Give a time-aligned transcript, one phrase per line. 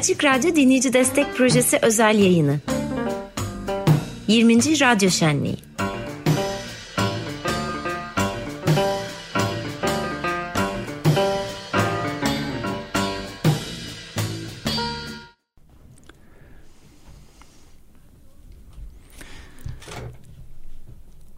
[0.00, 2.60] Açık Radyo Dinleyici Destek Projesi özel yayını.
[4.28, 4.56] 20.
[4.80, 5.56] Radyo Şenliği.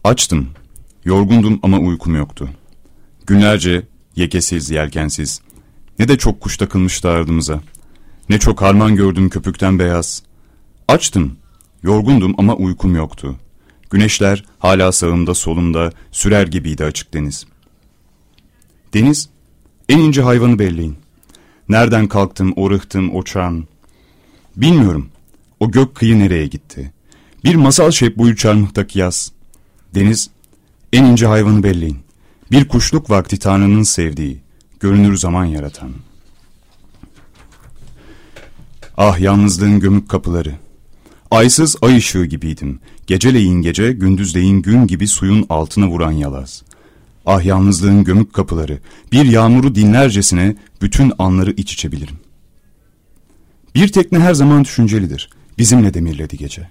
[0.03, 0.49] Açtım.
[1.05, 2.49] Yorgundum ama uykum yoktu.
[3.27, 3.81] Günlerce
[4.15, 5.41] yekesiz, yelkensiz,
[5.99, 7.61] ne de çok kuş takılmıştı ardımıza.
[8.29, 10.23] Ne çok harman gördüm köpükten beyaz.
[10.87, 11.37] Açtım.
[11.83, 13.35] Yorgundum ama uykum yoktu.
[13.89, 17.45] Güneşler hala sağımda solumda sürer gibiydi açık deniz.
[18.93, 19.29] Deniz,
[19.89, 20.97] en ince hayvanı belleyin.
[21.69, 23.67] Nereden kalktım, o rıhtım, o çan.
[24.55, 25.09] Bilmiyorum.
[25.59, 26.93] O gök kıyı nereye gitti?
[27.43, 29.31] Bir masal şey bu çarmıhtaki yaz.
[29.95, 30.29] Deniz,
[30.93, 31.99] en ince hayvanı belleyin.
[32.51, 34.41] Bir kuşluk vakti Tanrı'nın sevdiği,
[34.79, 35.91] görünür zaman yaratan.
[38.97, 40.55] Ah yalnızlığın gömük kapıları.
[41.31, 42.79] Aysız ay ışığı gibiydim.
[43.07, 46.63] Geceleyin gece, gündüzleyin gün gibi suyun altına vuran yalaz.
[47.25, 48.79] Ah yalnızlığın gömük kapıları.
[49.11, 52.15] Bir yağmuru dinlercesine bütün anları iç içe bilirim.
[53.75, 55.29] Bir tekne her zaman düşüncelidir.
[55.57, 56.69] Bizimle demirledi gece.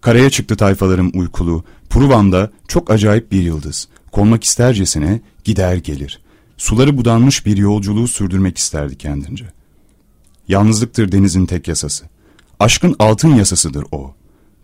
[0.00, 1.64] Karaya çıktı tayfalarım uykulu.
[1.90, 3.88] Pruvam'da çok acayip bir yıldız.
[4.12, 6.20] Konmak istercesine gider gelir.
[6.56, 9.59] Suları budanmış bir yolculuğu sürdürmek isterdi kendince.
[10.50, 12.04] Yalnızlıktır denizin tek yasası.
[12.60, 14.14] Aşkın altın yasasıdır o.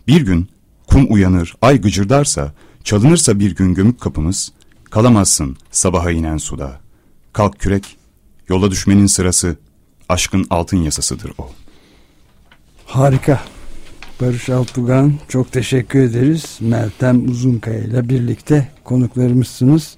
[0.07, 0.49] Bir gün
[0.87, 4.51] kum uyanır, ay gıcırdarsa, çalınırsa bir gün gömük kapımız,
[4.83, 6.79] kalamazsın sabaha inen suda.
[7.33, 7.97] Kalk kürek,
[8.49, 9.57] yola düşmenin sırası,
[10.09, 11.49] aşkın altın yasasıdır o.
[12.85, 13.41] Harika.
[14.21, 16.57] Barış Altugan çok teşekkür ederiz.
[16.61, 19.97] Meltem Uzunkaya ile birlikte konuklarımızsınız.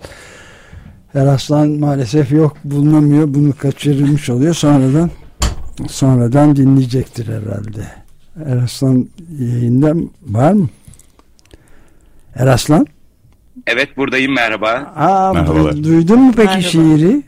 [1.14, 3.34] Eraslan maalesef yok bulunamıyor.
[3.34, 4.54] Bunu kaçırılmış oluyor.
[4.54, 5.12] Sonradan
[5.88, 7.86] sonradan dinleyecektir herhalde.
[8.46, 9.08] Eraslan
[9.40, 9.94] yayında
[10.28, 10.70] var mı?
[12.36, 12.88] Eraslan?
[13.68, 14.94] Evet buradayım merhaba.
[14.96, 15.84] Aa, Merhabalar.
[15.84, 16.62] Duydun mu peki Merhaba.
[16.62, 17.24] şiiri?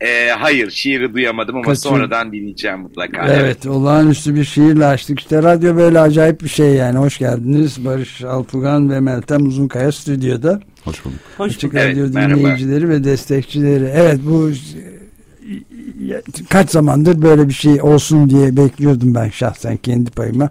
[0.00, 1.80] Ee, hayır şiiri duyamadım ama Kaçın.
[1.82, 3.26] sonradan dinleyeceğim mutlaka.
[3.28, 5.20] Evet, olağanüstü bir şiirle açtık.
[5.20, 6.98] İşte radyo böyle acayip bir şey yani.
[6.98, 10.60] Hoş geldiniz Barış Altugan ve Meltem Uzunkaya stüdyoda.
[10.84, 11.18] Hoş bulduk.
[11.36, 11.82] Hoş Açık bulduk.
[11.84, 12.38] Evet, Radyo merhaba.
[12.40, 13.84] dinleyicileri ve destekçileri.
[13.94, 14.50] Evet bu
[16.48, 20.50] kaç zamandır böyle bir şey olsun diye bekliyordum ben şahsen kendi payıma.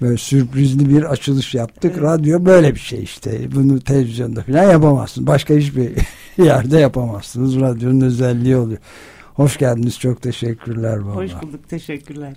[0.00, 2.02] Böyle sürprizli bir açılış yaptık.
[2.02, 3.52] Radyo böyle bir şey işte.
[3.54, 5.26] Bunu televizyonda falan yapamazsın.
[5.26, 5.92] Başka hiçbir
[6.44, 7.60] yerde yapamazsınız.
[7.60, 8.78] Radyonun özelliği oluyor.
[9.34, 9.98] Hoş geldiniz.
[9.98, 11.14] Çok teşekkürler baba.
[11.14, 11.68] Hoş bulduk.
[11.68, 12.36] Teşekkürler.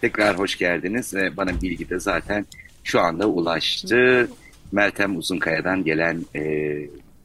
[0.00, 1.14] Tekrar hoş geldiniz.
[1.14, 2.46] Ee, bana bilgi de zaten
[2.84, 4.28] şu anda ulaştı.
[4.72, 6.42] Meltem Uzunkaya'dan gelen e,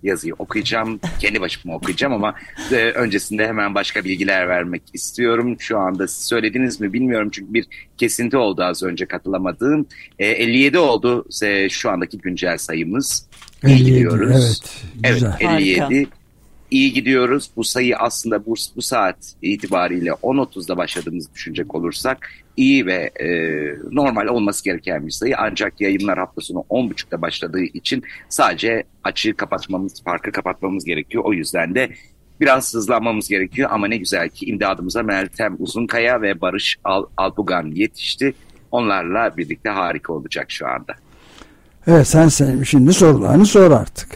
[0.04, 1.00] yazıyı okuyacağım.
[1.20, 2.36] Kendi başıma okuyacağım ama
[2.72, 5.56] e, öncesinde hemen başka bilgiler vermek istiyorum.
[5.60, 7.66] Şu anda siz söylediniz mi bilmiyorum çünkü bir
[7.98, 9.86] kesinti oldu az önce katılamadığım.
[10.20, 13.28] E, 57 oldu e, şu andaki güncel sayımız.
[13.66, 14.62] İyi 57, gidiyoruz.
[15.04, 15.04] Evet.
[15.04, 15.36] Evet Güzel.
[15.40, 15.80] 57.
[15.82, 16.23] Harika.
[16.74, 17.50] İyi gidiyoruz.
[17.56, 23.28] Bu sayı aslında bu, bu saat itibariyle 10.30'da başladığımızı düşünecek olursak iyi ve e,
[23.92, 25.36] normal olması gereken bir sayı.
[25.38, 31.24] Ancak yayınlar hafta sonu 10.30'da başladığı için sadece açığı kapatmamız, farkı kapatmamız gerekiyor.
[31.24, 31.90] O yüzden de
[32.42, 33.70] biraz hızlanmamız gerekiyor.
[33.74, 38.34] Ama ne güzel ki imdadımıza Meltem Uzunkaya ve Barış Al Albugan yetişti.
[38.72, 40.94] Onlarla birlikte harika olacak şu anda.
[41.88, 44.10] Evet sen, sen şimdi sorularını sor artık.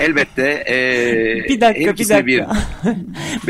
[0.00, 0.64] Elbette.
[0.68, 2.16] E, Bir dakika bir dakika.
[2.26, 2.56] Bekliyorum.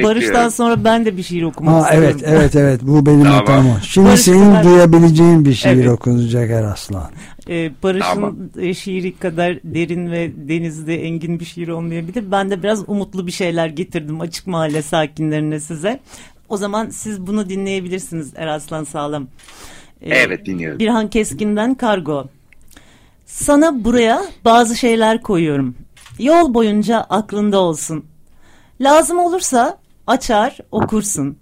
[0.03, 2.09] Barış'tan sonra ben de bir şiir okumak Ha, istiyorum.
[2.21, 3.39] evet evet evet bu benim Tamam.
[3.39, 3.75] hatam o.
[3.83, 5.89] Şimdi Barış senin kadar- duyabileceğin bir şiir Evet.
[5.89, 7.11] okunacak her aslan.
[7.49, 8.37] Ee, Barış'ın Tamam.
[8.61, 12.31] e, şiiri kadar derin ve denizde engin bir şiir olmayabilir.
[12.33, 16.01] Ben de biraz umutlu bir şeyler getirdim açık mahalle sakinlerine size.
[16.49, 19.29] O zaman siz bunu dinleyebilirsiniz Eraslan Sağlam.
[20.03, 20.79] Ee, Evet dinliyorum.
[20.79, 22.27] Birhan Keskin'den kargo.
[23.27, 25.75] Sana buraya bazı şeyler koyuyorum.
[26.19, 28.05] Yol boyunca aklında olsun.
[28.81, 31.39] Lazım olursa açar okursun.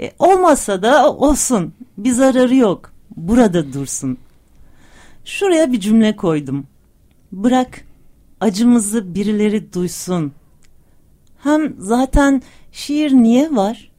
[0.00, 1.74] E, olmazsa da olsun.
[1.98, 2.92] Bir zararı yok.
[3.16, 4.18] Burada dursun.
[5.24, 6.66] Şuraya bir cümle koydum.
[7.32, 7.84] Bırak
[8.40, 10.32] acımızı birileri duysun.
[11.38, 12.42] Hem zaten
[12.72, 13.90] şiir niye var?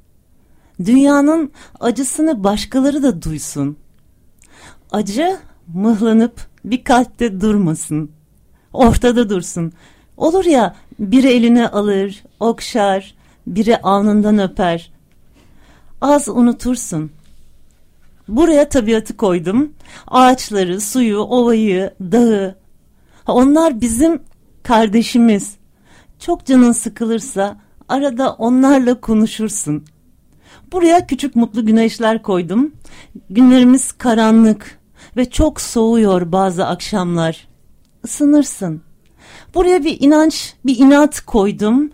[0.86, 3.78] Dünyanın acısını başkaları da duysun.
[4.92, 5.38] Acı
[5.74, 8.12] mıhlanıp bir kalpte durmasın.
[8.73, 9.73] Ortada dursun.
[10.17, 13.15] Olur ya biri eline alır, okşar,
[13.47, 14.91] biri alnından öper.
[16.01, 17.11] Az unutursun.
[18.27, 19.73] Buraya tabiatı koydum.
[20.07, 22.55] Ağaçları, suyu, ovayı, dağı.
[23.27, 24.21] Onlar bizim
[24.63, 25.55] kardeşimiz.
[26.19, 27.57] Çok canın sıkılırsa
[27.89, 29.85] arada onlarla konuşursun.
[30.71, 32.73] Buraya küçük mutlu güneşler koydum.
[33.29, 34.79] Günlerimiz karanlık
[35.17, 37.52] ve çok soğuyor bazı akşamlar.
[38.03, 38.81] Isınırsın.
[39.53, 41.91] Buraya bir inanç, bir inat koydum.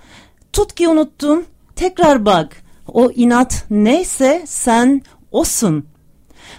[0.53, 1.45] Tut ki unuttun.
[1.75, 2.63] Tekrar bak.
[2.87, 5.01] O inat neyse sen
[5.31, 5.85] osun.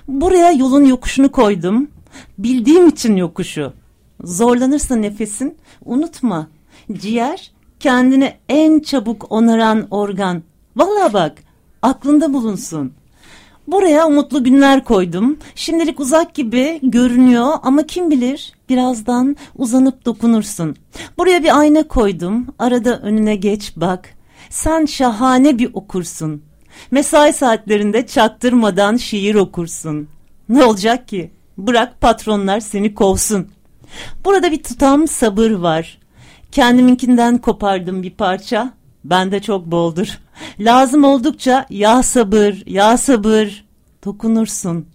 [0.09, 1.91] Buraya yolun yokuşunu koydum.
[2.39, 3.73] Bildiğim için yokuşu.
[4.25, 6.49] Zorlanırsa nefesin unutma.
[6.93, 10.43] Ciğer kendini en çabuk onaran organ.
[10.77, 11.39] Valla bak
[11.83, 12.93] aklında bulunsun.
[13.67, 15.39] Buraya umutlu günler koydum.
[15.55, 20.77] Şimdilik uzak gibi görünüyor ama kim bilir birazdan uzanıp dokunursun.
[21.19, 22.47] Buraya bir ayna koydum.
[22.59, 24.09] Arada önüne geç bak.
[24.51, 26.43] Sen şahane bir okursun.
[26.91, 30.09] Mesai saatlerinde çaktırmadan şiir okursun.
[30.49, 31.31] Ne olacak ki?
[31.59, 33.49] Bırak patronlar seni kovsun.
[34.25, 35.99] Burada bir tutam sabır var.
[36.53, 38.73] Kendiminkinden kopardım bir parça.
[39.05, 40.19] Bende çok boldur.
[40.61, 43.65] Lazım oldukça ya sabır, ya sabır
[44.05, 44.87] dokunursun.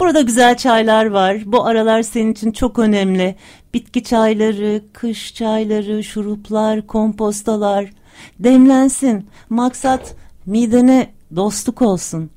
[0.00, 1.42] Burada güzel çaylar var.
[1.46, 3.36] Bu aralar senin için çok önemli.
[3.74, 7.90] Bitki çayları, kış çayları, şuruplar, kompostalar.
[8.38, 9.26] Demlensin.
[9.50, 10.14] Maksat
[10.46, 12.30] midene dostluk olsun.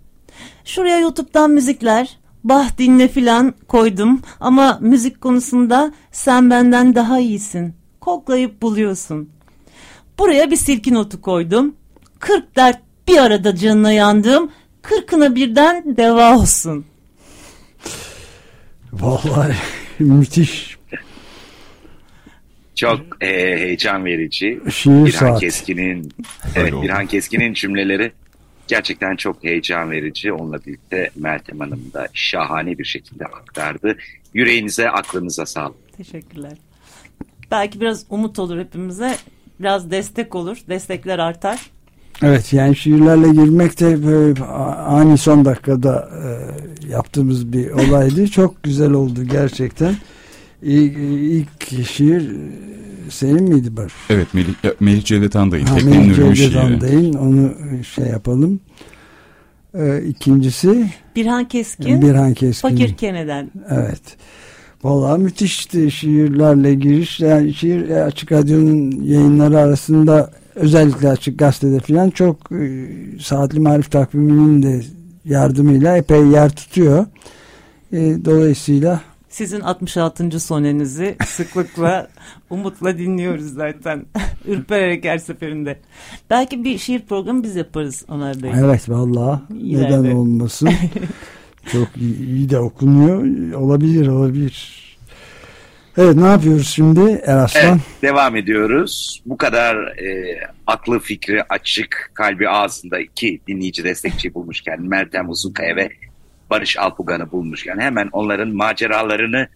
[0.65, 7.73] Şuraya YouTube'dan müzikler, bah dinle filan koydum ama müzik konusunda sen benden daha iyisin.
[8.01, 9.29] Koklayıp buluyorsun.
[10.19, 11.75] Buraya bir silki notu koydum.
[12.19, 14.51] Kırk dert bir arada canına yandım.
[14.81, 16.85] Kırkına birden deva olsun.
[18.99, 19.55] Vallahi
[19.99, 20.77] müthiş.
[22.75, 23.27] Çok e,
[23.59, 24.59] heyecan verici.
[24.71, 25.39] Şiir Birhan saat.
[25.39, 26.13] Keskin'in
[26.55, 26.73] evet.
[26.81, 28.11] Birhan Keskin'in cümleleri
[28.67, 30.33] gerçekten çok heyecan verici.
[30.33, 33.97] Onunla birlikte Meltem Hanım da şahane bir şekilde aktardı.
[34.33, 35.93] Yüreğinize, aklınıza sağlık.
[35.97, 36.57] Teşekkürler.
[37.51, 39.15] Belki biraz umut olur hepimize.
[39.59, 40.57] Biraz destek olur.
[40.69, 41.59] Destekler artar.
[42.23, 44.43] Evet yani şiirlerle girmek de böyle
[44.85, 48.27] ani son dakikada e, yaptığımız bir olaydı.
[48.31, 49.95] Çok güzel oldu gerçekten.
[50.61, 52.51] İlk, ilk şiir e,
[53.09, 53.93] senin miydi Barış?
[54.09, 56.55] Evet Melih, Melih Cevdet Anday'ın Ha, Melih Cevdet.
[56.55, 57.51] Anday'ın, onu
[57.95, 58.59] şey yapalım.
[59.73, 62.69] E, ikincisi Birhan Keskin, Birhan Keskin.
[62.69, 63.51] Fakir Kene'den.
[63.69, 64.01] Evet.
[64.83, 67.19] Vallahi müthişti şiirlerle giriş.
[67.19, 72.87] Yani şiir e, Açık Radyo'nun yayınları arasında özellikle Açık Gazete'de falan çok e,
[73.21, 74.81] saatli marif takviminin de
[75.25, 77.05] yardımıyla epey yer tutuyor.
[77.91, 80.39] E, dolayısıyla Sizin 66.
[80.39, 82.07] sonenizi sıklıkla,
[82.49, 84.05] umutla dinliyoruz zaten.
[84.47, 85.79] Ürpererek her seferinde.
[86.29, 88.51] Belki bir şiir programı biz yaparız Ömer Bey.
[88.55, 89.99] evet vallahi İleride.
[90.03, 90.69] neden olmasın.
[91.71, 93.53] çok iyi de okunuyor.
[93.53, 94.86] Olabilir olabilir.
[95.97, 97.63] Evet ne yapıyoruz şimdi Eraslan?
[97.63, 99.21] Evet, devam ediyoruz.
[99.25, 105.89] Bu kadar e, aklı fikri açık, kalbi ağzında iki dinleyici destekçi bulmuşken Meltem Uzunkaya ve
[106.49, 109.47] Barış Alpugan'ı bulmuşken hemen onların maceralarını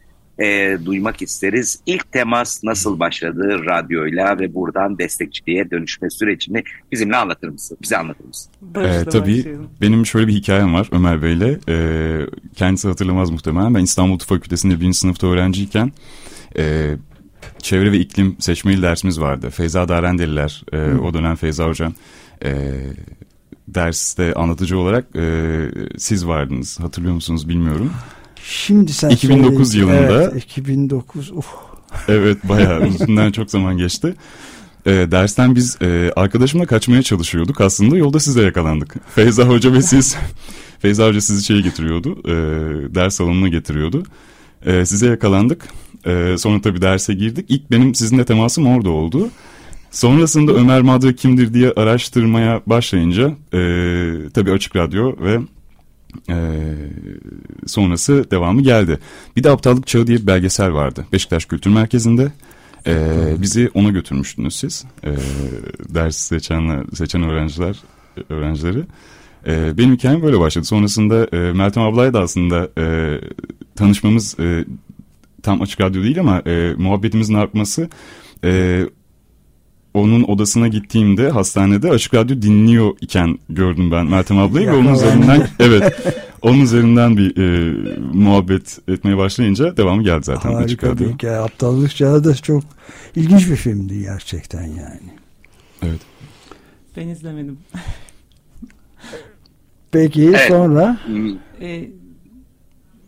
[0.43, 1.79] e, duymak isteriz.
[1.85, 7.77] İlk temas nasıl başladı radyoyla ve buradan destekçiliğe dönüşme sürecini bizimle anlatır mısın?
[7.81, 8.51] Bize anlatır mısın?
[8.75, 9.69] Ee, tabii başlayalım.
[9.81, 11.59] benim şöyle bir hikayem var Ömer Bey'le.
[11.69, 12.25] Ee,
[12.55, 13.75] kendisi hatırlamaz muhtemelen.
[13.75, 15.91] Ben İstanbul Tıp Fakültesi'nde birinci sınıfta öğrenciyken
[16.57, 16.95] e,
[17.59, 19.49] çevre ve iklim seçmeli dersimiz vardı.
[19.49, 21.93] Feyza Darendeliler, e, o dönem Feyza Hocam
[22.45, 22.73] e,
[23.67, 25.65] derste anlatıcı olarak e,
[25.97, 26.79] siz vardınız.
[26.79, 27.91] Hatırlıyor musunuz bilmiyorum.
[28.45, 29.85] Şimdi sen 2009 söyle.
[29.85, 31.45] yılında- Evet, 2009 uf.
[32.07, 34.13] Evet bayağı üstünden çok zaman geçti.
[34.85, 37.61] E, dersten biz e, arkadaşımla kaçmaya çalışıyorduk.
[37.61, 38.95] Aslında yolda size yakalandık.
[39.15, 40.15] Feyza Hoca ve siz,
[40.79, 42.31] Feyza Hoca sizi şeye getiriyordu, e,
[42.95, 44.03] ders salonuna getiriyordu.
[44.65, 45.67] E, size yakalandık.
[46.05, 47.45] E, sonra tabii derse girdik.
[47.49, 49.29] İlk benim sizinle temasım orada oldu.
[49.91, 53.59] Sonrasında Ömer Madra kimdir diye araştırmaya başlayınca e,
[54.33, 55.39] tabii Açık Radyo ve
[56.29, 56.37] e,
[57.67, 58.99] sonrası devamı geldi.
[59.35, 62.31] Bir de Aptallık Çağı diye bir belgesel vardı Beşiktaş Kültür Merkezi'nde.
[62.87, 62.95] E,
[63.37, 64.85] bizi ona götürmüştünüz siz.
[65.03, 65.11] E,
[65.89, 67.79] ders seçenler, seçen öğrenciler
[68.29, 68.83] öğrencileri.
[69.47, 70.65] E, benim hikayem böyle başladı.
[70.65, 73.17] Sonrasında e, Meltem ablayla da aslında e,
[73.75, 74.65] tanışmamız e,
[75.43, 77.89] tam açık radyo değil ama e, muhabbetimizin artması
[78.43, 78.83] e,
[79.93, 85.47] onun odasına gittiğimde hastanede açık radyo dinliyor iken gördüm ben Meltem ablayı ve onun üzerinden
[85.59, 87.73] evet onun üzerinden bir e,
[88.13, 91.07] muhabbet etmeye başlayınca devamı geldi zaten açık Harika radyo.
[91.07, 91.37] bir hikaye.
[91.37, 92.63] Aptallık Çağı da çok
[93.15, 95.11] ilginç bir filmdi gerçekten yani.
[95.83, 95.99] Evet.
[96.97, 97.57] Ben izlemedim.
[99.91, 100.47] Peki Evet.
[100.47, 100.99] sonra
[101.61, 101.89] Ee,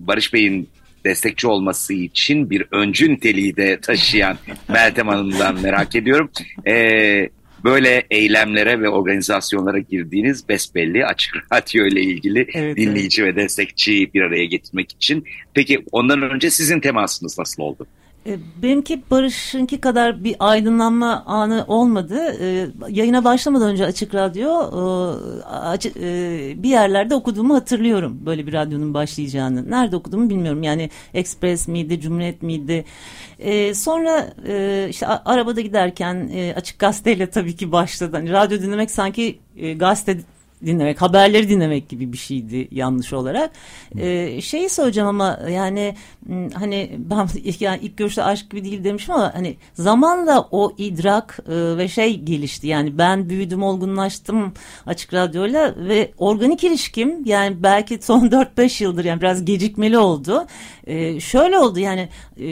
[0.07, 0.69] Barış Bey'in
[1.05, 4.37] destekçi olması için bir öncü niteliği de taşıyan
[4.69, 6.29] Meltem Hanım'dan merak ediyorum.
[6.67, 7.29] E,
[7.63, 14.21] böyle eylemlere ve organizasyonlara girdiğiniz besbelli açık radyo ile ilgili Evet, dinleyici ve destekçiyi bir
[14.21, 15.23] araya getirmek için.
[15.53, 17.87] Peki ondan önce sizin temasınız nasıl oldu?
[18.27, 22.35] E, Benimki Barış'ınki kadar bir aydınlanma anı olmadı.
[22.41, 24.49] E, Yayına başlamadan önce Açık Radyo
[25.95, 28.19] e, bir yerlerde okuduğumu hatırlıyorum.
[28.25, 29.71] Böyle bir radyonun başlayacağını.
[29.71, 30.63] Nerede okuduğumu bilmiyorum.
[30.63, 32.85] Yani Express miydi, Cumhuriyet miydi?
[33.73, 34.33] Sonra
[34.89, 38.17] işte arabada giderken Açık Gazete'yle tabii ki başladı.
[38.17, 39.39] Hani radyo dinlemek sanki
[39.75, 40.19] gazete
[40.65, 43.51] dinlemek, haberleri dinlemek gibi bir şeydi yanlış olarak.
[43.99, 47.27] Ee, şeyi söyleyeceğim ama yani m, hani ben
[47.59, 52.19] yani ilk görüşte aşk gibi değil demişim ama hani zamanla o idrak e, ve şey
[52.19, 52.67] gelişti.
[52.67, 54.53] Yani ben büyüdüm, olgunlaştım
[54.85, 60.47] açık radyoyla ve organik ilişkim yani belki son 4-5 yıldır yani biraz gecikmeli oldu.
[60.87, 62.47] Ee, şöyle oldu yani e,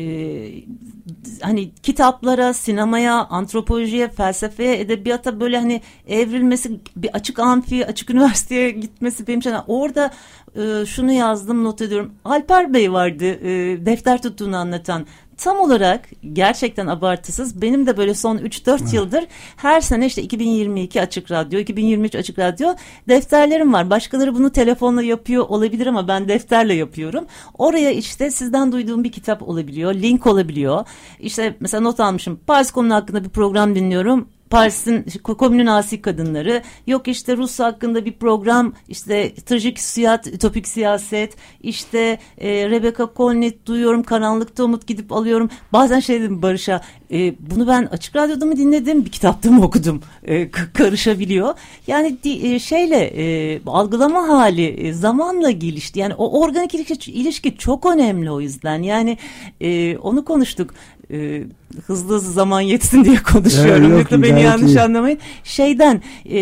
[1.41, 9.27] hani kitaplara, sinemaya, antropolojiye, felsefeye, edebiyata böyle hani evrilmesi, bir açık amfi, açık üniversiteye gitmesi
[9.27, 10.11] benim için orada
[10.55, 12.11] e, şunu yazdım, not ediyorum.
[12.25, 15.05] Alper Bey vardı, e, defter tuttuğunu anlatan.
[15.37, 19.25] Tam olarak gerçekten abartısız benim de böyle son 3-4 yıldır
[19.55, 22.75] her sene işte 2022 Açık Radyo, 2023 Açık Radyo
[23.07, 23.89] defterlerim var.
[23.89, 27.25] Başkaları bunu telefonla yapıyor olabilir ama ben defterle yapıyorum.
[27.57, 30.85] Oraya işte sizden duyduğum bir kitap olabiliyor, link olabiliyor.
[31.19, 32.39] İşte mesela not almışım.
[32.47, 34.27] Paris konu hakkında bir program dinliyorum.
[34.49, 36.63] Paris'in ko- komünün asi kadınları.
[36.87, 43.65] Yok işte Rus hakkında bir program işte trajik siyat ütopik siyaset işte e, Rebecca Colnett
[43.65, 45.49] duyuyorum karanlıkta umut gidip alıyorum.
[45.73, 50.01] Bazen şey dedim Barış'a e, bunu ben açık radyoda mı dinledim bir kitapta mı okudum?
[50.23, 51.53] E, karışabiliyor.
[51.87, 55.99] Yani di- e, şeyle e, algılama hali e, zamanla gelişti.
[55.99, 58.81] Yani o organik ilişki, ilişki çok önemli o yüzden.
[58.81, 59.17] Yani
[59.61, 60.73] e, onu konuştuk
[61.11, 61.43] e,
[61.85, 63.83] hızlı hızlı zaman yetsin diye konuşuyorum.
[63.83, 64.81] Evet, yok, Lütfen beni yanlış iyi.
[64.81, 65.19] anlamayın.
[65.43, 66.39] Şeyden e,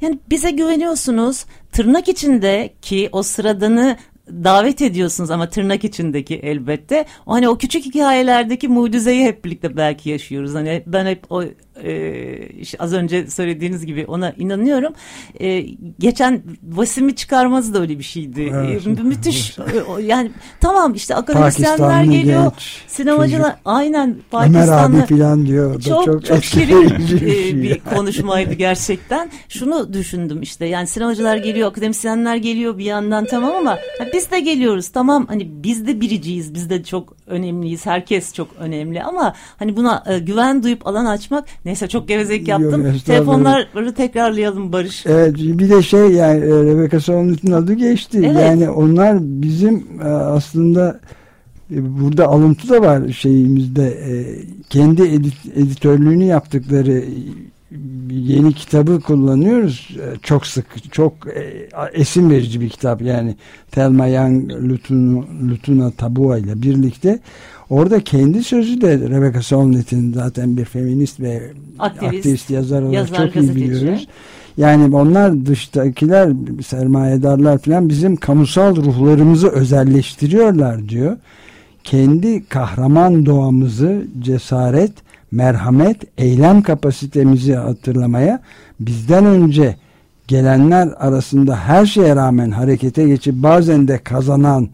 [0.00, 1.44] yani bize güveniyorsunuz.
[1.72, 3.96] Tırnak içinde ki o sıradanı
[4.28, 7.04] davet ediyorsunuz ama tırnak içindeki elbette.
[7.26, 10.54] O hani o küçük hikayelerdeki mucizeyi hep birlikte belki yaşıyoruz.
[10.54, 11.44] Hani ben hep o
[11.82, 14.92] e, işte az önce söylediğiniz gibi ona inanıyorum.
[15.40, 15.60] E,
[15.98, 18.52] geçen Vasim'i çıkarması da öyle bir şeydi.
[18.54, 18.86] Evet.
[18.86, 19.58] E, müthiş.
[19.58, 22.42] E, o- yani tamam işte akademisyenler geliyor.
[22.42, 23.58] genç Sinemacılar çocuk.
[23.64, 25.02] aynen Ömer Pakistanlı.
[25.02, 25.80] abi falan diyor.
[25.80, 27.62] Çok çok, çok, şirin e, bir şey.
[27.62, 29.30] bir konuşmaydı gerçekten.
[29.48, 34.40] Şunu düşündüm işte yani sinemacılar geliyor, akademisyenler geliyor bir yandan tamam ama ha, biz de
[34.40, 39.76] geliyoruz tamam hani biz de biriciyiz, biz de çok önemliyiz, herkes çok önemli ama hani
[39.76, 42.94] buna e, güven duyup alan açmak neyse çok gevezelik yaptım.
[43.06, 45.06] Telefonları tekrarlayalım Barış.
[45.06, 48.22] Evet bir de şey yani e, Rebecca Solnit'in adı geçti.
[48.24, 48.40] Evet.
[48.40, 51.00] Yani onlar bizim e, aslında
[51.70, 53.98] e, burada alıntı da var şeyimizde
[54.70, 57.04] kendi edit- editörlüğünü yaptıkları
[58.10, 61.12] yeni kitabı kullanıyoruz çok sık çok
[61.92, 63.36] esin verici bir kitap yani
[63.70, 67.18] Thelma Young Lutunu, Lutuna Tabua ile birlikte
[67.70, 71.42] orada kendi sözü de Rebecca Solnit'in zaten bir feminist ve
[71.78, 74.08] Aktivist, aktivist, yazar olarak yazar, çok iyi biliyoruz.
[74.56, 76.32] Yani onlar dıştakiler
[76.66, 81.16] sermayedarlar falan bizim kamusal ruhlarımızı özelleştiriyorlar diyor.
[81.84, 84.92] Kendi kahraman doğamızı cesaret,
[85.30, 88.40] merhamet, eylem kapasitemizi hatırlamaya
[88.80, 89.76] bizden önce
[90.28, 94.68] gelenler arasında her şeye rağmen harekete geçip bazen de kazanan ka-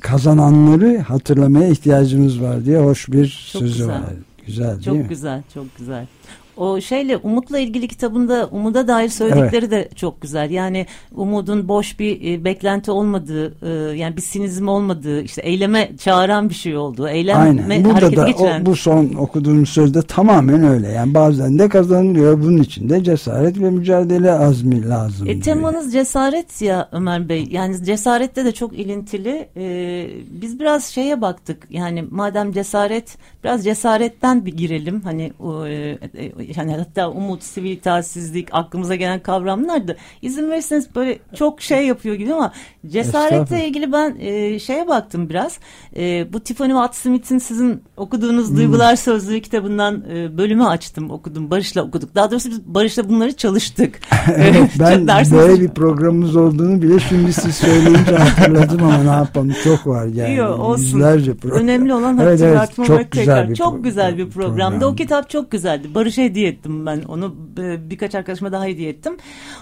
[0.00, 3.88] kazananları hatırlamaya ihtiyacımız var diye hoş bir Çok sözü güzel.
[3.88, 4.02] var.
[4.46, 5.06] Güzel değil Çok mi?
[5.08, 6.06] güzel, çok güzel.
[6.58, 10.50] O şeyle Umut'la ilgili kitabında Umut'a dair söyledikleri de çok güzel.
[10.50, 16.48] Yani Umut'un boş bir e, beklenti olmadığı, e, yani bir sinizm olmadığı, işte eyleme çağıran
[16.48, 17.84] bir şey olduğu, eyleme Aynen.
[17.84, 18.62] Burada da geçiren.
[18.62, 20.88] o, bu son okuduğumuz sözde tamamen öyle.
[20.88, 22.42] Yani bazen de kazanılıyor.
[22.42, 25.28] Bunun için de cesaret ve mücadele azmi lazım.
[25.28, 27.48] E, temanız cesaret ya Ömer Bey.
[27.50, 29.48] Yani cesarette de çok ilintili.
[29.56, 31.66] E, biz biraz şeye baktık.
[31.70, 35.00] Yani madem cesaret, biraz cesaretten bir girelim.
[35.00, 40.94] Hani o, e, e, yani hatta umut, sivil itaatsizlik aklımıza gelen kavramlar da izin verirseniz
[40.94, 42.52] böyle çok şey yapıyor gibi ama
[42.88, 45.58] cesaretle ilgili ben e, şeye baktım biraz.
[45.96, 48.56] E, bu Tiffany Watt Smith'in sizin okuduğunuz hmm.
[48.56, 51.50] Duygular Sözlüğü kitabından e, bölümü açtım okudum.
[51.50, 52.14] Barış'la okuduk.
[52.14, 54.00] Daha doğrusu biz Barış'la bunları çalıştık.
[54.36, 59.86] evet, ben böyle bir programımız olduğunu bile şimdi siz söyleyince hatırladım ama ne yapalım çok
[59.86, 60.34] var yani.
[60.34, 60.82] Yok, olsun.
[60.82, 61.60] Yüzlerce program.
[61.60, 64.78] Önemli olan hatırlatmamak evet, evet, çok güzel bir çok güzel bir programdı.
[64.78, 64.92] Program.
[64.92, 65.94] O kitap çok güzeldi.
[65.94, 67.34] Barış'a hediye ettim ben onu
[67.90, 69.16] birkaç arkadaşıma daha hediye ettim.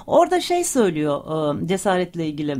[0.06, 2.56] Orada şey söylüyor ıı, cesaretle ilgili.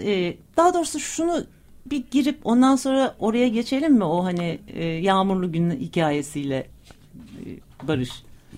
[0.00, 1.44] E, daha doğrusu şunu
[1.86, 6.66] bir girip ondan sonra oraya geçelim mi o hani e, yağmurlu gün hikayesiyle
[7.16, 7.46] e,
[7.88, 8.10] Barış?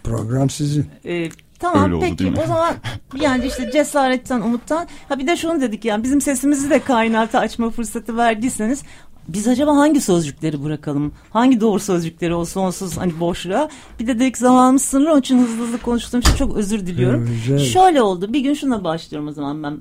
[0.05, 0.87] Program sizin.
[1.05, 2.75] E, tamam Öyle peki o zaman
[3.21, 7.71] yani işte cesaretten umuttan ha bir de şunu dedik yani bizim sesimizi de kainata açma
[7.71, 8.83] fırsatı verdiyseniz
[9.29, 11.13] biz acaba hangi sözcükleri bırakalım?
[11.31, 13.69] Hangi doğru sözcükleri o sonsuz hani boşluğa?
[14.01, 17.39] Bir de dedik zamanımız sınırlı onun için hızlı hızlı konuştuğum için çok özür diliyorum.
[17.51, 19.79] Evet, Şöyle oldu bir gün şuna başlıyorum o zaman ben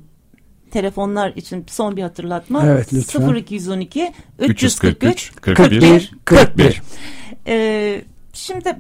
[0.72, 2.66] telefonlar için son bir hatırlatma.
[2.66, 3.36] Evet lütfen.
[3.36, 6.82] 0212 343 41 41.
[7.48, 8.02] Ee,
[8.34, 8.76] şimdi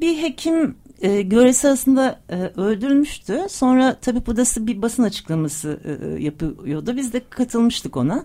[0.00, 3.40] bir hekim e, göresi arasında e, öldürülmüştü.
[3.48, 6.96] Sonra tabi budası bir basın açıklaması e, e, yapıyordu.
[6.96, 8.24] Biz de katılmıştık ona.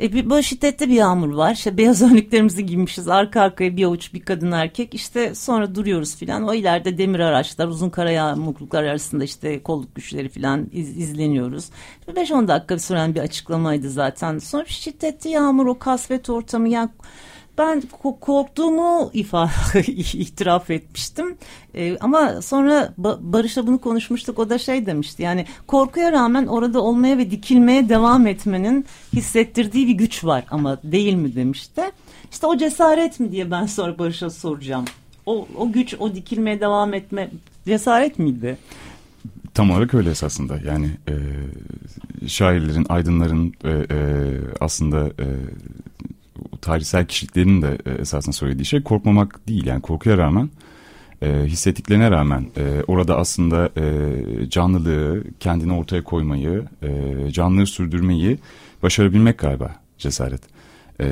[0.00, 1.52] E, bir, böyle şiddetli bir yağmur var.
[1.52, 3.08] İşte beyaz önlüklerimizi giymişiz.
[3.08, 4.94] Arka arkaya bir avuç bir kadın erkek.
[4.94, 6.48] İşte sonra duruyoruz filan.
[6.48, 11.70] O ileride demir araçlar, uzun kara yağmurluklar arasında işte kolluk güçleri filan iz, izleniyoruz.
[12.08, 14.38] 5-10 dakika süren bir açıklamaydı zaten.
[14.38, 16.90] Sonra şiddetli yağmur, o kasvet ortamı yani
[17.58, 17.82] ben
[18.20, 19.82] korktuğumu ifade
[20.12, 21.36] itiraf etmiştim.
[21.74, 24.38] Ee, ama sonra Barış'la bunu konuşmuştuk.
[24.38, 25.22] O da şey demişti.
[25.22, 31.14] Yani korkuya rağmen orada olmaya ve dikilmeye devam etmenin hissettirdiği bir güç var ama değil
[31.14, 31.82] mi demişti.
[32.32, 34.84] İşte o cesaret mi diye ben sonra Barış'a soracağım.
[35.26, 37.30] O, o güç, o dikilmeye devam etme
[37.66, 38.58] cesaret miydi?
[39.54, 40.58] Tam olarak öyle esasında.
[40.66, 41.14] Yani e,
[42.28, 43.98] şairlerin, aydınların e, e,
[44.60, 45.26] aslında e,
[46.64, 49.66] tarihsel kişiliklerin de e, esasında söylediği şey korkmamak değil.
[49.66, 50.50] Yani korkuya rağmen
[51.22, 58.38] e, hissettiklerine rağmen e, orada aslında e, canlılığı kendini ortaya koymayı, e, canlılığı sürdürmeyi
[58.82, 60.53] başarabilmek galiba cesaret.
[61.00, 61.06] Ee,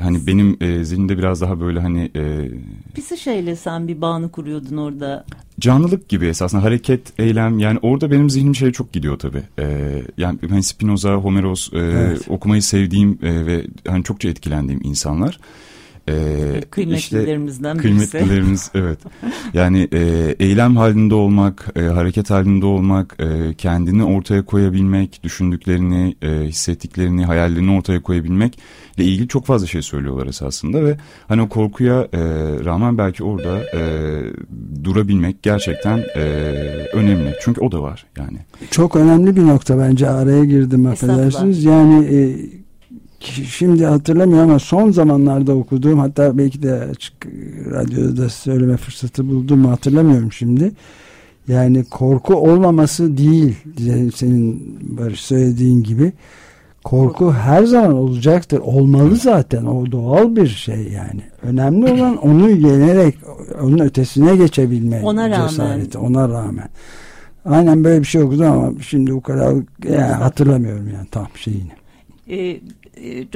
[0.00, 2.10] hani benim e, zihnimde biraz daha böyle hani...
[2.16, 2.50] E,
[2.94, 5.24] Pisi şeyle sen bir bağını kuruyordun orada.
[5.60, 9.42] Canlılık gibi esasında hareket, eylem yani orada benim zihnim şeye çok gidiyor tabii.
[9.58, 12.26] Ee, yani hani Spinoza, Homeros e, evet.
[12.28, 15.40] okumayı sevdiğim e, ve hani çokça etkilendiğim insanlar.
[16.08, 18.10] Ee, kıymetlilerimizden işte, birisi.
[18.10, 18.98] Kıymetlilerimiz evet.
[19.54, 26.28] Yani e, eylem halinde olmak, e, hareket halinde olmak, e, kendini ortaya koyabilmek, düşündüklerini, e,
[26.28, 28.58] hissettiklerini, hayallerini ortaya koyabilmek
[28.96, 30.96] ile ilgili çok fazla şey söylüyorlar esasında ve
[31.28, 32.18] hani o korkuya e,
[32.64, 33.80] rağmen belki orada e,
[34.84, 36.20] durabilmek gerçekten e,
[36.92, 37.34] önemli.
[37.40, 38.38] Çünkü o da var yani.
[38.70, 41.64] Çok önemli bir nokta bence araya girdim affedersiniz.
[41.64, 42.36] Yani e,
[43.24, 47.26] şimdi hatırlamıyorum ama son zamanlarda okuduğum hatta belki de açık
[47.70, 50.72] radyoda söyleme fırsatı buldum hatırlamıyorum şimdi.
[51.48, 53.56] Yani korku olmaması değil
[54.14, 56.12] senin Barış söylediğin gibi.
[56.84, 58.58] Korku her zaman olacaktır.
[58.58, 59.64] Olmalı zaten.
[59.64, 61.22] O doğal bir şey yani.
[61.42, 63.14] Önemli olan onu yenerek
[63.62, 65.98] onun ötesine geçebilme ona cesareti.
[65.98, 66.08] Rağmen.
[66.08, 66.68] Ona rağmen.
[67.44, 69.54] Aynen böyle bir şey okudum ama şimdi o kadar
[69.84, 71.70] yani hatırlamıyorum yani tam şeyini.
[72.30, 72.60] E,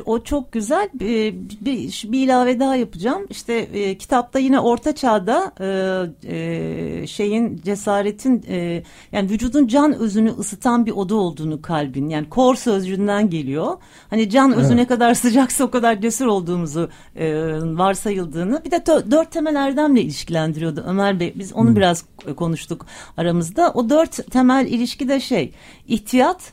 [0.04, 0.88] o çok güzel.
[0.94, 3.26] Bir, bir, bir ilave daha yapacağım.
[3.30, 10.30] İşte e, kitapta yine Orta Çağ'da e, e, şeyin cesaretin e, yani vücudun can özünü
[10.30, 13.76] ısıtan bir oda olduğunu kalbin yani kor sözcüğünden geliyor.
[14.10, 14.76] Hani can özü evet.
[14.76, 20.84] ne kadar sıcaksa o kadar cesur olduğumuzu e, varsayıldığını bir de dört temel erdemle ilişkilendiriyordu
[20.86, 21.32] Ömer Bey.
[21.36, 21.76] Biz onu hmm.
[21.76, 22.04] biraz
[22.36, 23.72] konuştuk aramızda.
[23.74, 25.52] O dört temel ilişki de şey
[25.88, 26.52] ihtiyat,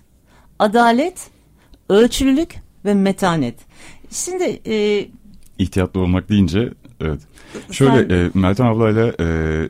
[0.60, 1.30] adalet,
[1.90, 3.56] ölçülülük ve metanet.
[4.10, 5.08] Şimdi e,
[5.60, 7.20] ihtiyatlı olmak deyince evet.
[7.72, 8.10] Şöyle sen...
[8.10, 9.70] e, Meltem ablayla e,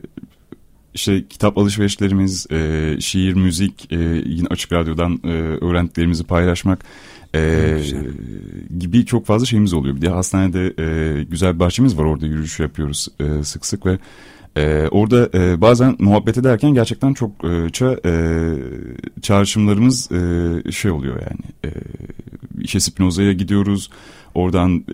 [0.94, 3.96] işte kitap alışverişlerimiz, e, şiir, müzik, e,
[4.26, 5.28] yine açık radyodan e,
[5.64, 6.84] öğrendiklerimizi paylaşmak
[7.34, 7.78] e,
[8.78, 9.96] gibi çok fazla şeyimiz oluyor.
[9.96, 13.98] Bir de hastanede e, güzel bir bahçemiz var orada yürüyüş yapıyoruz e, sık sık ve
[14.56, 18.12] ee, orada e, bazen muhabbet ederken gerçekten çok e, ça, e,
[19.22, 21.40] çağrışımlarımız e, şey oluyor yani.
[21.64, 21.70] E,
[22.60, 23.90] işte Spinoza'ya gidiyoruz.
[24.34, 24.84] Oradan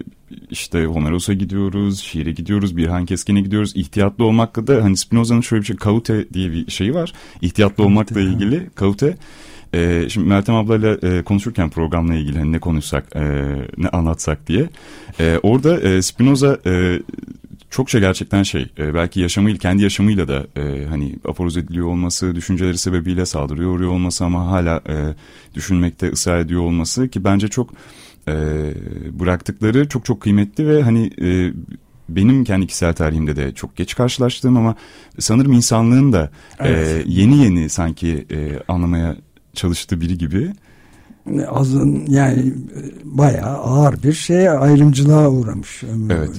[0.50, 3.72] işte Homeros'a gidiyoruz, şiire gidiyoruz, Birhan Keskin'e gidiyoruz.
[3.76, 7.12] İhtiyatlı olmakla da hani Spinoza'nın şöyle bir şey kaute diye bir şeyi var.
[7.42, 9.16] İhtiyatlı olmakla ilgili kaute.
[9.74, 13.22] Ee, şimdi Meltem ablayla e, konuşurken programla ilgili hani ne konuşsak, e,
[13.76, 14.68] ne anlatsak diye.
[15.20, 17.00] E, orada e, Spinoza e,
[17.70, 22.78] çokça gerçekten şey e, belki yaşamıyla kendi yaşamıyla da e, hani aforoz ediliyor olması düşünceleri
[22.78, 25.14] sebebiyle saldırıyor uğruyor olması ama hala e,
[25.54, 27.70] düşünmekte ısrar ediyor olması ki bence çok
[28.28, 28.34] e,
[29.12, 31.52] bıraktıkları çok çok kıymetli ve hani e,
[32.08, 34.74] benim kendi kişisel tarihimde de çok geç karşılaştığım ama
[35.18, 37.06] sanırım insanlığın da e, evet.
[37.06, 39.16] e, yeni yeni sanki e, anlamaya
[39.54, 40.52] çalıştığı biri gibi
[41.50, 42.54] azın yani
[43.04, 45.82] bayağı ağır bir şey ayrımcılığa uğramış.
[46.10, 46.30] Evet.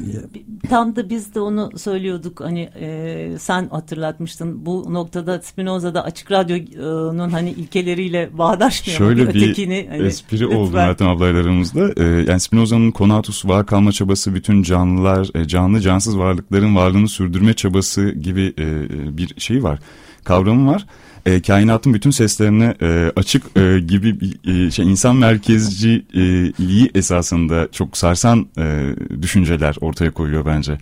[0.70, 7.30] Tam da biz de onu söylüyorduk hani e, sen hatırlatmıştın bu noktada Spinoza'da Açık Radyo'nun
[7.30, 10.58] hani ilkeleriyle bağdaşmıyor Şöyle bir ötekini, hani, espri lütfen.
[10.58, 12.04] oldu Meltem ablaylarımızda.
[12.04, 17.54] E, yani Spinoza'nın konatus var kalma çabası bütün canlılar e, canlı cansız varlıkların varlığını sürdürme
[17.54, 19.80] çabası gibi e, bir şey var
[20.24, 20.86] kavramı var
[21.30, 28.48] e, kainatın bütün seslerine e, açık e, gibi e, şey insan merkezciliği esasında çok sarsan
[28.58, 30.78] e, düşünceler ortaya koyuyor bence.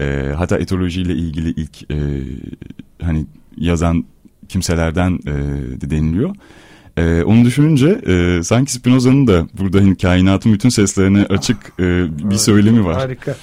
[0.00, 1.96] E, hatta etolojiyle ilgili ilk e,
[3.02, 4.04] hani yazan
[4.48, 5.32] kimselerden e,
[5.80, 6.34] de deniliyor.
[6.96, 12.36] Ee, onu düşününce e, sanki Spinoza'nın da burada hani, kainatın bütün seslerine açık e, bir
[12.36, 12.94] söylemi var.
[12.94, 13.36] Harika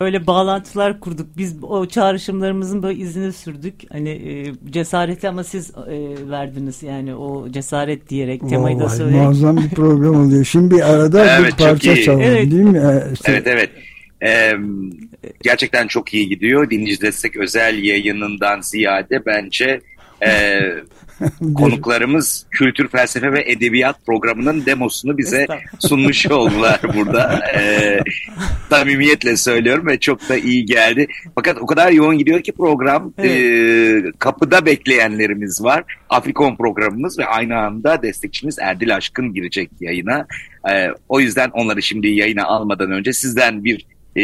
[0.00, 1.26] öyle bağlantılar kurduk.
[1.36, 3.74] Biz o çağrışımlarımızın böyle izini sürdük.
[3.92, 9.26] Hani e, cesareti ama siz e, verdiniz yani o cesaret diyerek temayı da söyleyerek.
[9.26, 10.44] Muazzam bir program oluyor.
[10.44, 12.50] Şimdi bir arada evet, bir parça çalalım evet.
[12.50, 13.02] değil mi?
[13.12, 13.32] İşte...
[13.32, 13.70] Evet evet.
[14.22, 14.52] Ee,
[15.42, 16.70] gerçekten çok iyi gidiyor.
[16.70, 19.80] Dinleyici Destek özel yayınından ziyade bence
[20.26, 20.60] e,
[21.54, 25.46] konuklarımız kültür, felsefe ve edebiyat programının demosunu bize
[25.78, 27.44] sunmuş oldular burada.
[27.54, 28.00] Ee,
[28.70, 31.06] samimiyetle söylüyorum ve çok da iyi geldi.
[31.34, 33.30] Fakat o kadar yoğun gidiyor ki program evet.
[33.30, 35.84] e, kapıda bekleyenlerimiz var.
[36.10, 40.26] Afrikon programımız ve aynı anda destekçimiz Erdil Aşkın girecek yayına.
[40.70, 44.22] E, o yüzden onları şimdi yayına almadan önce sizden bir e,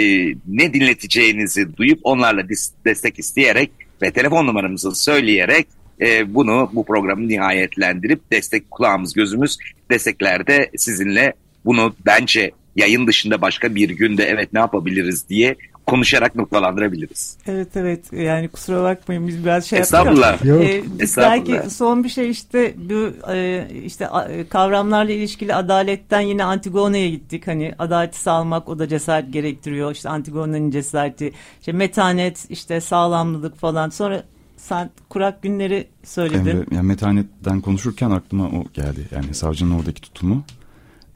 [0.49, 2.49] ne dinleteceğinizi duyup onlarla
[2.85, 3.71] destek isteyerek
[4.03, 5.67] ve telefon numaramızı söyleyerek
[6.01, 9.59] e, bunu bu programı nihayetlendirip destek kulağımız gözümüz
[9.91, 11.33] desteklerde sizinle
[11.65, 17.37] bunu bence yayın dışında başka bir günde evet ne yapabiliriz diye konuşarak noktalandırabiliriz.
[17.47, 20.45] Evet evet yani kusura bakmayın biz biraz şey Estağfurullah.
[20.45, 20.65] Yok.
[20.65, 20.83] Ee,
[21.17, 24.09] Belki son bir şey işte bu e, işte
[24.51, 27.47] kavramlarla ilişkili adaletten yine Antigone'ye gittik.
[27.47, 29.93] Hani adaleti sağlamak o da cesaret gerektiriyor.
[29.93, 33.89] İşte Antigone'nin cesareti, işte metanet, işte sağlamlılık falan.
[33.89, 34.23] Sonra
[34.61, 36.51] sen kurak günleri söyledin.
[36.51, 39.09] Emre, yani metanetten konuşurken aklıma o geldi.
[39.11, 40.45] Yani savcının oradaki tutumu.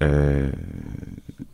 [0.03, 0.07] Ee,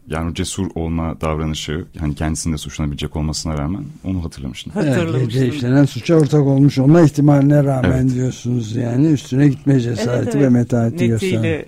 [0.08, 4.72] yani cesur olma davranışı hani kendisinde suçlanabilecek olmasına rağmen onu hatırlamıştım.
[4.76, 8.14] Evet, gece işlenen suça ortak olmuş olma ihtimaline rağmen evet.
[8.14, 10.44] diyorsunuz yani üstüne gitme cesareti evet, evet.
[10.44, 11.64] ve metaneti gösteren.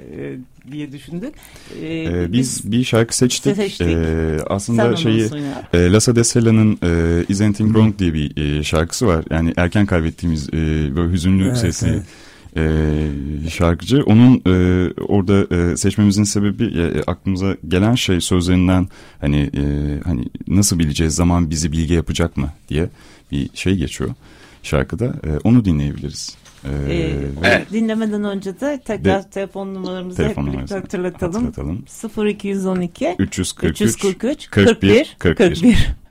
[0.72, 1.34] E, diye düşündük.
[1.82, 3.56] Ee, ee, biz, biz bir şarkı seçtik.
[3.56, 3.86] seçtik.
[3.86, 5.30] Ee, aslında Sen şeyi
[5.72, 9.24] e, Lasa de Sella'nın e, Is Anything Wrong diye bir e, şarkısı var.
[9.30, 10.52] Yani erken kaybettiğimiz e,
[10.96, 12.02] böyle hüzünlü evet, sesli evet
[12.56, 14.02] e, şarkıcı.
[14.06, 18.88] Onun e, orada e, seçmemizin sebebi e, aklımıza gelen şey sözlerinden
[19.20, 19.62] hani e,
[20.04, 22.88] hani nasıl bileceğiz zaman bizi bilgi yapacak mı diye
[23.32, 24.10] bir şey geçiyor
[24.62, 25.04] şarkıda.
[25.04, 26.36] E, onu dinleyebiliriz.
[26.64, 27.72] Ee, ee, evet.
[27.72, 31.44] Dinlemeden önce de tekrar de, telefon numaramızı telefon hep birlikte hatırlatalım.
[31.46, 32.28] hatırlatalım.
[32.28, 35.36] 0212 343, 343 41 41.
[35.62, 36.01] 41.